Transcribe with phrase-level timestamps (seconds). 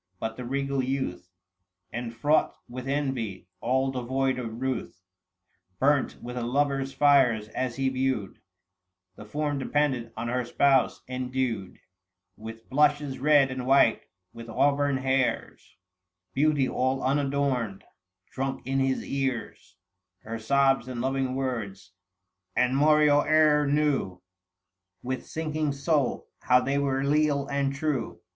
[0.19, 1.29] But the regal youth,
[1.93, 4.99] Enfraught with envy— all devoid of ruth—
[5.79, 8.39] Burnt with a lover's fires, as he viewed
[9.15, 11.81] The form dependant on her spouse, endued 820
[12.43, 14.01] With blushes red and white,
[14.33, 15.77] with auburn hairs—
[16.33, 17.83] Beauty all unadorned;
[18.31, 19.75] drunk in his ears
[20.23, 21.91] Her sobs and loving words;
[22.55, 24.19] and moreover knew,
[25.03, 28.19] With sinking soul, how they were leal and true.